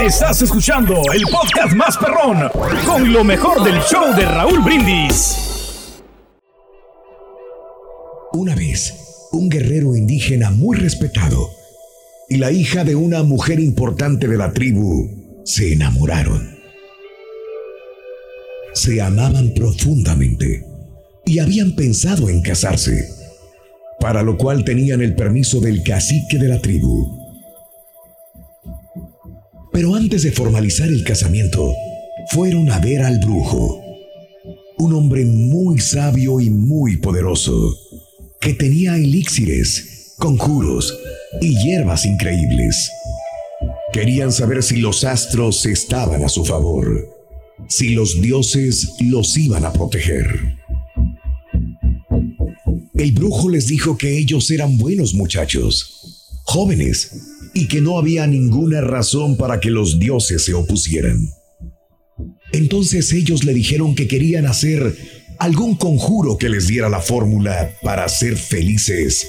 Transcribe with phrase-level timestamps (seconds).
[0.00, 2.50] Estás escuchando el podcast más perrón
[2.84, 6.00] con lo mejor del show de Raúl Brindis.
[8.32, 8.94] Una vez,
[9.32, 11.48] un guerrero indígena muy respetado
[12.28, 16.58] y la hija de una mujer importante de la tribu se enamoraron.
[18.74, 20.64] Se amaban profundamente
[21.24, 23.08] y habían pensado en casarse,
[24.00, 27.23] para lo cual tenían el permiso del cacique de la tribu.
[29.74, 31.74] Pero antes de formalizar el casamiento,
[32.30, 33.82] fueron a ver al brujo,
[34.78, 37.76] un hombre muy sabio y muy poderoso,
[38.40, 40.96] que tenía elixires, conjuros
[41.40, 42.88] y hierbas increíbles.
[43.92, 47.08] Querían saber si los astros estaban a su favor,
[47.68, 50.56] si los dioses los iban a proteger.
[52.94, 58.80] El brujo les dijo que ellos eran buenos muchachos, jóvenes, y que no había ninguna
[58.80, 61.18] razón para que los dioses se opusieran.
[62.52, 64.96] Entonces ellos le dijeron que querían hacer
[65.38, 69.26] algún conjuro que les diera la fórmula para ser felices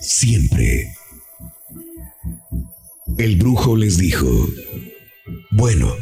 [0.00, 0.92] siempre.
[3.16, 4.28] El brujo les dijo,
[5.50, 5.92] bueno,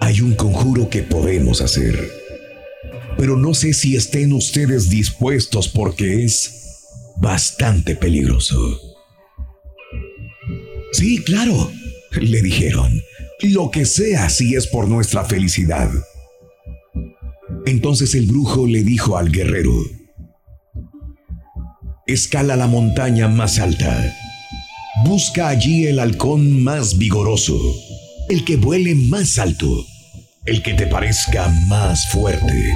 [0.00, 2.26] hay un conjuro que podemos hacer
[3.16, 8.95] pero no sé si estén ustedes dispuestos porque es bastante peligroso.
[10.92, 11.70] Sí, claro,
[12.12, 13.02] le dijeron,
[13.42, 15.90] lo que sea si es por nuestra felicidad.
[17.66, 19.74] Entonces el brujo le dijo al guerrero,
[22.06, 24.14] escala la montaña más alta,
[25.04, 27.58] busca allí el halcón más vigoroso,
[28.28, 29.84] el que vuele más alto,
[30.44, 32.72] el que te parezca más fuerte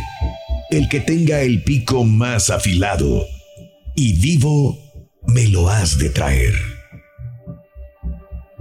[0.70, 3.27] el que tenga el pico más afilado,
[3.97, 4.78] y vivo
[5.27, 6.55] me lo has de traer.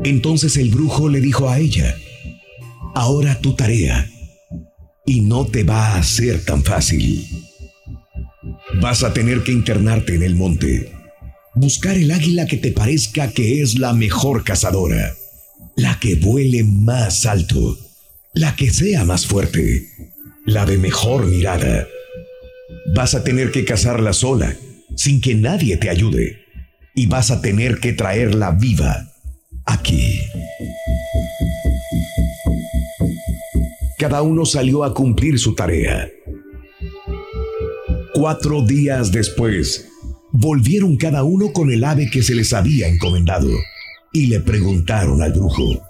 [0.03, 1.95] Entonces el brujo le dijo a ella,
[2.95, 4.09] ahora tu tarea,
[5.05, 7.25] y no te va a ser tan fácil.
[8.81, 10.91] Vas a tener que internarte en el monte,
[11.55, 15.15] buscar el águila que te parezca que es la mejor cazadora,
[15.75, 17.77] la que vuele más alto,
[18.33, 19.87] la que sea más fuerte,
[20.45, 21.87] la de mejor mirada
[22.93, 24.55] Vas a tener que cazarla sola,
[24.95, 26.45] sin que nadie te ayude.
[26.95, 29.08] Y vas a tener que traerla viva
[29.69, 30.21] aquí.
[33.97, 36.09] Cada uno salió a cumplir su tarea.
[38.13, 39.87] Cuatro días después,
[40.31, 43.49] volvieron cada uno con el ave que se les había encomendado
[44.11, 45.85] y le preguntaron al brujo,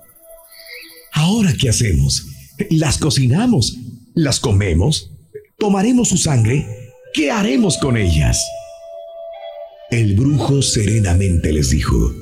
[1.14, 2.28] ¿ahora qué hacemos?
[2.70, 3.78] ¿Las cocinamos?
[4.14, 5.12] ¿Las comemos?
[5.58, 6.66] ¿Tomaremos su sangre?
[7.14, 8.44] ¿Qué haremos con ellas?
[9.92, 12.14] El brujo serenamente les dijo,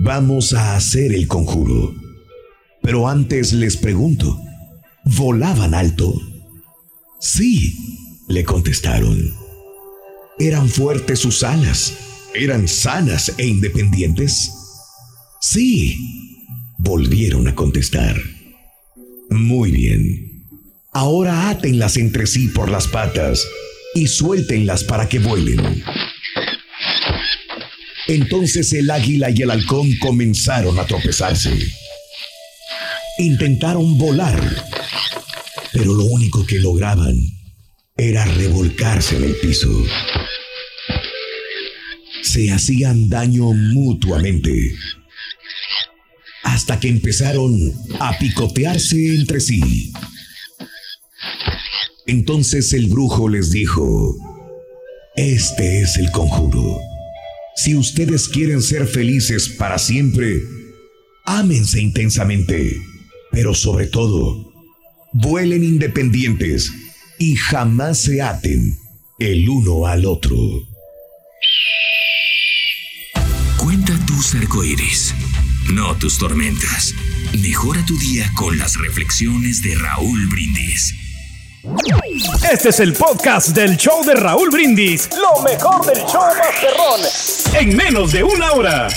[0.00, 1.94] vamos a hacer el conjuro.
[2.82, 4.40] Pero antes les pregunto,
[5.04, 6.14] ¿volaban alto?
[7.20, 7.74] Sí,
[8.28, 9.34] le contestaron.
[10.38, 11.94] ¿Eran fuertes sus alas?
[12.34, 14.50] ¿Eran sanas e independientes?
[15.40, 15.96] Sí,
[16.78, 18.16] volvieron a contestar.
[19.28, 20.46] Muy bien.
[20.92, 23.46] Ahora átenlas entre sí por las patas
[23.94, 25.84] y suéltenlas para que vuelen.
[28.10, 31.56] Entonces el águila y el halcón comenzaron a tropezarse.
[33.18, 34.66] Intentaron volar,
[35.72, 37.16] pero lo único que lograban
[37.96, 39.70] era revolcarse en el piso.
[42.22, 44.74] Se hacían daño mutuamente,
[46.42, 47.54] hasta que empezaron
[48.00, 49.92] a picotearse entre sí.
[52.08, 54.16] Entonces el brujo les dijo,
[55.14, 56.89] este es el conjuro.
[57.62, 60.42] Si ustedes quieren ser felices para siempre,
[61.26, 62.80] ámense intensamente,
[63.30, 64.50] pero sobre todo,
[65.12, 66.72] vuelen independientes
[67.18, 68.78] y jamás se aten
[69.18, 70.38] el uno al otro.
[73.58, 75.14] Cuenta tus arcoíris,
[75.70, 76.94] no tus tormentas.
[77.42, 80.94] Mejora tu día con las reflexiones de Raúl Brindis.
[82.50, 85.10] Este es el podcast del show de Raúl Brindis.
[85.10, 87.60] Lo mejor del show Masterrón.
[87.60, 88.88] En menos de una hora.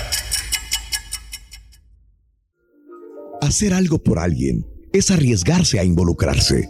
[3.42, 6.70] Hacer algo por alguien es arriesgarse a involucrarse.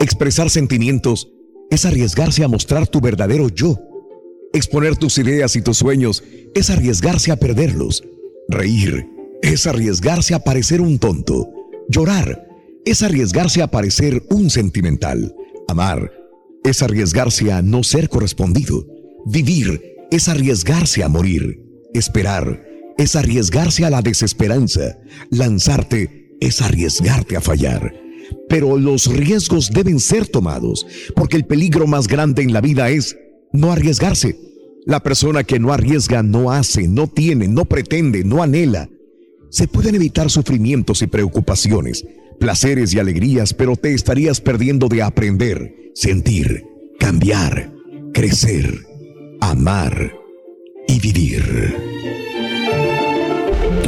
[0.00, 1.28] Expresar sentimientos
[1.70, 3.78] es arriesgarse a mostrar tu verdadero yo.
[4.54, 6.24] Exponer tus ideas y tus sueños
[6.54, 8.02] es arriesgarse a perderlos.
[8.48, 9.06] Reír
[9.42, 11.50] es arriesgarse a parecer un tonto.
[11.88, 12.53] Llorar
[12.84, 15.34] es arriesgarse a parecer un sentimental.
[15.68, 16.12] Amar
[16.64, 18.86] es arriesgarse a no ser correspondido.
[19.26, 21.60] Vivir es arriesgarse a morir.
[21.94, 22.64] Esperar
[22.98, 24.98] es arriesgarse a la desesperanza.
[25.30, 27.94] Lanzarte es arriesgarte a fallar.
[28.48, 33.16] Pero los riesgos deben ser tomados, porque el peligro más grande en la vida es
[33.52, 34.38] no arriesgarse.
[34.86, 38.90] La persona que no arriesga no hace, no tiene, no pretende, no anhela.
[39.50, 42.04] Se pueden evitar sufrimientos y preocupaciones,
[42.44, 46.62] placeres y alegrías, pero te estarías perdiendo de aprender, sentir,
[47.00, 47.72] cambiar,
[48.12, 48.86] crecer,
[49.40, 50.12] amar
[50.86, 51.74] y vivir.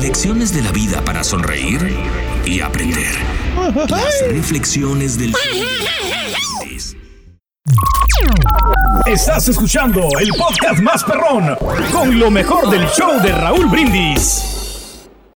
[0.00, 1.81] Lecciones de la vida para sonreír
[2.47, 3.14] y aprender.
[3.91, 5.35] Las reflexiones del...
[9.05, 11.59] Estás escuchando el podcast más perrón
[11.93, 14.56] con lo mejor del show de Raúl Brindis.